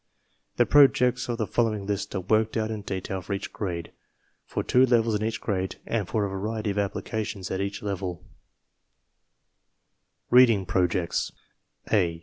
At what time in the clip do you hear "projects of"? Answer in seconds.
0.65-1.37